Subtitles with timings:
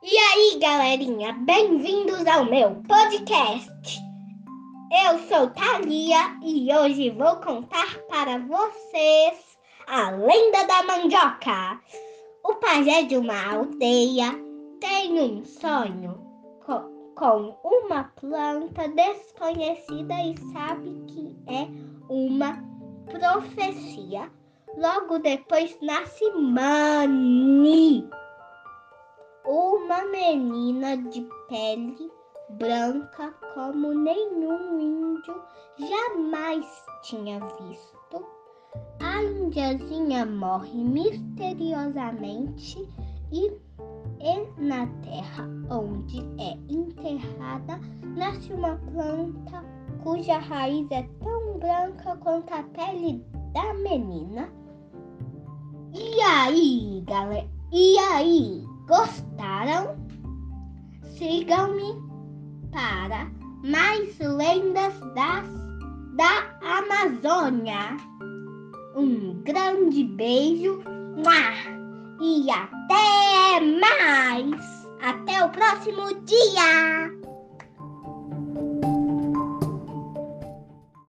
[0.00, 4.00] E aí, galerinha, bem-vindos ao meu podcast.
[4.92, 9.58] Eu sou Thalia e hoje vou contar para vocês
[9.88, 11.80] a lenda da mandioca.
[12.44, 14.30] O pajé de uma aldeia
[14.78, 16.14] tem um sonho
[16.64, 21.66] com, com uma planta desconhecida e sabe que é
[22.08, 22.56] uma
[23.10, 24.30] profecia.
[24.76, 28.08] Logo depois nasce Mani
[29.48, 32.12] uma menina de pele
[32.50, 35.34] branca como nenhum índio
[35.78, 36.66] jamais
[37.02, 38.26] tinha visto.
[39.00, 42.86] A indiazinha morre misteriosamente
[43.32, 43.50] e,
[44.20, 47.80] e na terra onde é enterrada
[48.16, 49.64] nasce uma planta
[50.02, 54.52] cuja raiz é tão branca quanto a pele da menina.
[55.94, 57.48] E aí, galera?
[57.72, 58.68] E aí?
[59.58, 59.96] Gostaram?
[61.16, 62.00] Sigam-me
[62.70, 63.28] para
[63.64, 65.48] mais lendas das,
[66.14, 67.96] da Amazônia.
[68.94, 70.80] Um grande beijo
[72.20, 74.86] e até mais!
[75.02, 77.07] Até o próximo dia!